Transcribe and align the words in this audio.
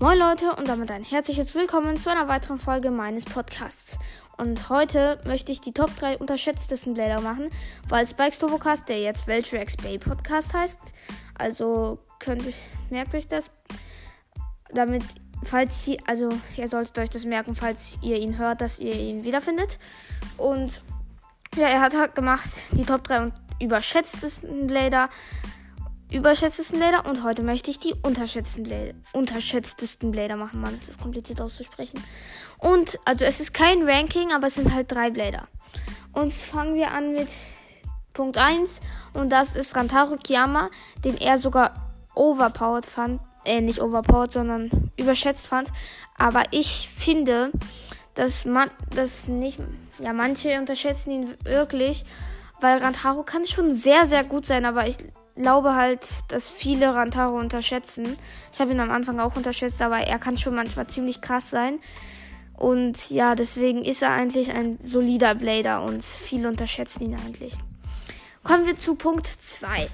Moin 0.00 0.16
Leute 0.16 0.54
und 0.54 0.68
damit 0.68 0.92
ein 0.92 1.02
herzliches 1.02 1.56
Willkommen 1.56 1.98
zu 1.98 2.08
einer 2.08 2.28
weiteren 2.28 2.60
Folge 2.60 2.92
meines 2.92 3.24
Podcasts. 3.24 3.98
Und 4.36 4.68
heute 4.68 5.20
möchte 5.24 5.50
ich 5.50 5.60
die 5.60 5.72
Top 5.72 5.90
3 5.98 6.18
unterschätztesten 6.18 6.94
Blader 6.94 7.20
machen, 7.20 7.50
weil 7.88 8.06
Spikes 8.06 8.38
Turbocast, 8.38 8.88
der 8.88 9.00
jetzt 9.00 9.26
Weltrax 9.26 9.76
Bay 9.76 9.98
Podcast 9.98 10.54
heißt. 10.54 10.78
Also 11.36 11.98
könnt 12.20 12.44
merkt 12.90 13.12
euch 13.16 13.26
das. 13.26 13.50
Damit, 14.70 15.02
falls 15.42 15.88
ihr, 15.88 15.98
also 16.06 16.28
ihr 16.56 16.68
solltet 16.68 16.96
euch 17.00 17.10
das 17.10 17.24
merken, 17.24 17.56
falls 17.56 17.98
ihr 18.00 18.18
ihn 18.18 18.38
hört, 18.38 18.60
dass 18.60 18.78
ihr 18.78 18.94
ihn 18.94 19.24
wiederfindet. 19.24 19.80
Und 20.36 20.80
ja, 21.56 21.66
er 21.66 21.80
hat 21.80 21.96
halt 21.96 22.14
gemacht 22.14 22.48
die 22.70 22.84
Top 22.84 23.02
3 23.02 23.32
überschätztesten 23.58 24.68
Blader 24.68 25.10
überschätztesten 26.10 26.78
Blader 26.78 27.08
und 27.08 27.22
heute 27.22 27.42
möchte 27.42 27.70
ich 27.70 27.78
die 27.78 27.94
unterschätzten 28.02 28.62
Blader, 28.62 28.94
unterschätztesten 29.12 30.10
Blader 30.10 30.36
machen. 30.36 30.60
Mann, 30.60 30.74
das 30.74 30.88
ist 30.88 31.00
kompliziert 31.00 31.40
auszusprechen. 31.40 32.02
Und, 32.58 32.98
also 33.04 33.24
es 33.24 33.40
ist 33.40 33.52
kein 33.52 33.88
Ranking, 33.88 34.32
aber 34.32 34.46
es 34.46 34.54
sind 34.54 34.72
halt 34.72 34.90
drei 34.90 35.10
Blader. 35.10 35.48
Und 36.12 36.32
fangen 36.32 36.74
wir 36.74 36.90
an 36.92 37.12
mit 37.12 37.28
Punkt 38.12 38.36
1 38.36 38.80
und 39.12 39.30
das 39.30 39.54
ist 39.54 39.76
Rantaro 39.76 40.16
Kiyama, 40.16 40.70
den 41.04 41.16
er 41.18 41.38
sogar 41.38 41.74
overpowered 42.14 42.86
fand. 42.86 43.20
Äh, 43.44 43.60
nicht 43.60 43.80
overpowered, 43.80 44.32
sondern 44.32 44.90
überschätzt 44.96 45.46
fand. 45.46 45.70
Aber 46.16 46.42
ich 46.50 46.90
finde, 46.94 47.52
dass 48.14 48.44
man, 48.44 48.70
dass 48.94 49.28
nicht, 49.28 49.60
ja, 50.00 50.12
manche 50.12 50.58
unterschätzen 50.58 51.10
ihn 51.12 51.34
wirklich, 51.44 52.04
weil 52.60 52.78
Rantaro 52.78 53.22
kann 53.22 53.46
schon 53.46 53.72
sehr, 53.72 54.06
sehr 54.06 54.24
gut 54.24 54.44
sein, 54.44 54.64
aber 54.64 54.88
ich 54.88 54.96
glaube 55.40 55.74
halt, 55.74 56.06
dass 56.28 56.50
viele 56.50 56.94
Rantaro 56.94 57.38
unterschätzen. 57.38 58.16
Ich 58.52 58.60
habe 58.60 58.72
ihn 58.72 58.80
am 58.80 58.90
Anfang 58.90 59.20
auch 59.20 59.36
unterschätzt, 59.36 59.80
aber 59.80 59.98
er 59.98 60.18
kann 60.18 60.36
schon 60.36 60.54
manchmal 60.54 60.86
ziemlich 60.86 61.20
krass 61.20 61.50
sein. 61.50 61.78
Und 62.56 63.10
ja, 63.10 63.34
deswegen 63.36 63.84
ist 63.84 64.02
er 64.02 64.10
eigentlich 64.10 64.50
ein 64.50 64.78
solider 64.82 65.34
Blader 65.34 65.82
und 65.82 66.04
viele 66.04 66.48
unterschätzen 66.48 67.04
ihn 67.04 67.14
eigentlich. 67.14 67.54
Kommen 68.42 68.66
wir 68.66 68.76
zu 68.76 68.96
Punkt 68.96 69.26
2. 69.26 69.88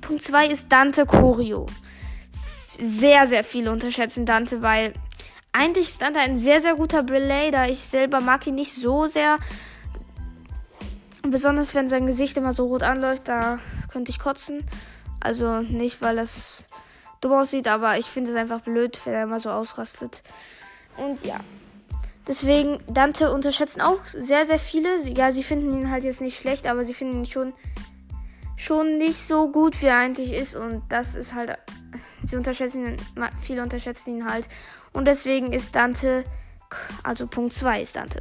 Punkt 0.00 0.24
2 0.24 0.46
ist 0.48 0.70
Dante 0.70 1.06
Choreo. 1.06 1.66
Sehr, 2.78 3.26
sehr 3.26 3.44
viele 3.44 3.70
unterschätzen 3.70 4.26
Dante, 4.26 4.62
weil 4.62 4.92
eigentlich 5.52 5.88
ist 5.88 6.02
Dante 6.02 6.18
ein 6.18 6.36
sehr, 6.36 6.60
sehr 6.60 6.74
guter 6.74 7.02
Blader. 7.02 7.70
Ich 7.70 7.80
selber 7.80 8.20
mag 8.20 8.46
ihn 8.46 8.56
nicht 8.56 8.74
so 8.74 9.06
sehr. 9.06 9.38
Besonders 11.22 11.74
wenn 11.74 11.88
sein 11.88 12.06
Gesicht 12.06 12.36
immer 12.36 12.52
so 12.52 12.66
rot 12.66 12.82
anläuft, 12.82 13.28
da 13.28 13.58
könnte 13.96 14.10
ich 14.10 14.18
kotzen. 14.18 14.62
Also 15.20 15.62
nicht, 15.62 16.02
weil 16.02 16.18
es 16.18 16.66
dumm 17.22 17.32
aussieht, 17.32 17.66
aber 17.66 17.96
ich 17.96 18.04
finde 18.04 18.30
es 18.30 18.36
einfach 18.36 18.60
blöd, 18.60 19.00
wenn 19.04 19.14
er 19.14 19.22
immer 19.22 19.40
so 19.40 19.48
ausrastet. 19.48 20.22
Und 20.98 21.24
ja. 21.24 21.40
Deswegen, 22.28 22.78
Dante 22.88 23.32
unterschätzen 23.32 23.80
auch 23.80 24.04
sehr, 24.06 24.44
sehr 24.44 24.58
viele. 24.58 25.00
Ja, 25.08 25.32
sie 25.32 25.42
finden 25.42 25.72
ihn 25.72 25.90
halt 25.90 26.04
jetzt 26.04 26.20
nicht 26.20 26.38
schlecht, 26.38 26.66
aber 26.66 26.84
sie 26.84 26.92
finden 26.92 27.20
ihn 27.20 27.24
schon, 27.24 27.54
schon 28.56 28.98
nicht 28.98 29.26
so 29.26 29.50
gut, 29.50 29.80
wie 29.80 29.86
er 29.86 29.96
eigentlich 29.96 30.34
ist. 30.34 30.56
Und 30.56 30.82
das 30.90 31.14
ist 31.14 31.32
halt. 31.32 31.56
Sie 32.22 32.36
unterschätzen 32.36 32.86
ihn, 32.86 32.96
viele 33.40 33.62
unterschätzen 33.62 34.14
ihn 34.14 34.30
halt. 34.30 34.46
Und 34.92 35.06
deswegen 35.06 35.54
ist 35.54 35.74
Dante, 35.74 36.24
also 37.02 37.26
Punkt 37.26 37.54
2 37.54 37.80
ist 37.80 37.96
Dante. 37.96 38.18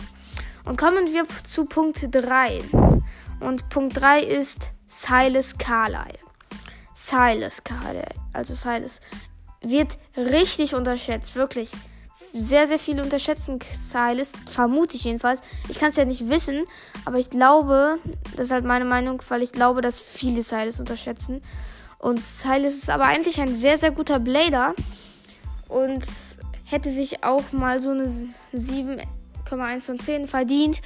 Und 0.63 0.77
kommen 0.77 1.11
wir 1.11 1.25
zu 1.45 1.65
Punkt 1.65 2.07
3. 2.09 2.61
Und 3.41 3.67
Punkt 3.67 3.99
3 3.99 4.21
ist 4.21 4.71
Silas 4.97 5.57
Carlyle. 5.57 6.19
Silas 6.93 7.61
Carlyle, 7.61 8.15
also 8.31 8.55
Silas, 8.55 9.01
wird 9.61 9.97
richtig 10.15 10.73
unterschätzt, 10.73 11.35
wirklich. 11.35 11.73
Sehr, 12.33 12.65
sehr 12.65 12.79
viele 12.79 13.03
unterschätzen 13.03 13.59
Silas, 13.77 14.31
vermute 14.49 14.95
ich 14.95 15.03
jedenfalls. 15.03 15.41
Ich 15.67 15.79
kann 15.79 15.89
es 15.89 15.97
ja 15.97 16.05
nicht 16.05 16.29
wissen, 16.29 16.63
aber 17.03 17.17
ich 17.17 17.29
glaube, 17.29 17.97
das 18.37 18.45
ist 18.45 18.51
halt 18.51 18.63
meine 18.63 18.85
Meinung, 18.85 19.21
weil 19.27 19.43
ich 19.43 19.51
glaube, 19.51 19.81
dass 19.81 19.99
viele 19.99 20.43
Silas 20.43 20.79
unterschätzen. 20.79 21.41
Und 21.97 22.23
Silas 22.23 22.75
ist 22.75 22.89
aber 22.89 23.05
eigentlich 23.05 23.41
ein 23.41 23.53
sehr, 23.53 23.77
sehr 23.77 23.91
guter 23.91 24.19
Blader 24.19 24.75
und 25.67 26.05
hätte 26.63 26.89
sich 26.89 27.21
auch 27.21 27.51
mal 27.51 27.81
so 27.81 27.89
eine 27.89 28.09
7 28.53 29.01
8,1 29.49 29.85
von 29.85 29.99
10 29.99 30.27
verdient 30.27 30.81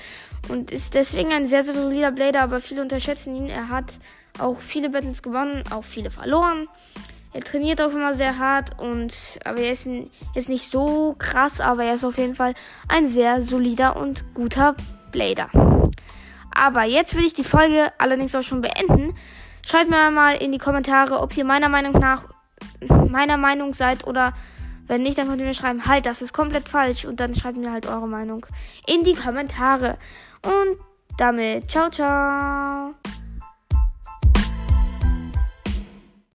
und 0.50 0.72
ist 0.72 0.96
deswegen 0.96 1.32
ein 1.32 1.48
sehr, 1.48 1.64
sehr 1.64 1.74
solider 1.74 2.12
Blader, 2.12 2.42
aber 2.42 2.60
viele 2.60 2.82
unterschätzen 2.82 3.36
ihn. 3.36 3.48
Er 3.48 3.70
hat 3.70 4.00
auch 4.40 4.60
viele 4.62 4.90
Battles 4.90 5.22
gewonnen, 5.22 5.64
auch 5.72 5.84
viele 5.84 6.12
verloren. 6.12 6.68
Er 7.32 7.42
trainiert 7.42 7.82
auch 7.82 7.92
immer 7.92 8.14
sehr 8.14 8.40
hart 8.40 8.80
und 8.80 9.14
aber 9.46 9.60
er 9.60 9.72
ist, 9.72 9.88
ist 10.34 10.50
nicht 10.50 10.72
so 10.72 11.16
krass, 11.20 11.62
aber 11.62 11.84
er 11.84 11.94
ist 11.94 12.04
auf 12.04 12.18
jeden 12.18 12.36
Fall 12.36 12.56
ein 12.88 13.08
sehr 13.08 13.44
solider 13.44 13.98
und 13.98 14.34
guter 14.34 14.76
Blader. 15.12 15.50
Aber 16.52 16.84
jetzt 16.84 17.16
will 17.16 17.26
ich 17.26 17.34
die 17.34 17.44
Folge 17.44 17.92
allerdings 18.00 18.34
auch 18.36 18.42
schon 18.42 18.62
beenden. 18.62 19.14
Schreibt 19.66 19.90
mir 19.90 20.10
mal 20.10 20.36
in 20.36 20.52
die 20.52 20.58
Kommentare, 20.58 21.20
ob 21.20 21.38
ihr 21.38 21.46
meiner 21.46 21.70
Meinung 21.70 21.94
nach 21.94 22.26
meiner 23.10 23.38
Meinung 23.38 23.74
seid 23.74 24.08
oder 24.08 24.34
wenn 24.90 25.04
nicht, 25.04 25.18
dann 25.18 25.28
könnt 25.28 25.40
ihr 25.40 25.48
mir 25.48 25.54
schreiben, 25.54 25.86
halt, 25.86 26.08
das 26.08 26.22
ist 26.22 26.34
komplett 26.34 26.68
falsch. 26.68 27.06
Und 27.06 27.20
dann 27.20 27.36
schreibt 27.36 27.58
mir 27.58 27.72
halt 27.72 27.86
eure 27.86 28.08
Meinung 28.08 28.46
in 28.88 29.04
die 29.04 29.14
Kommentare. 29.14 29.98
Und 30.44 30.80
damit, 31.18 31.70
ciao, 31.70 31.90
ciao. 31.90 32.69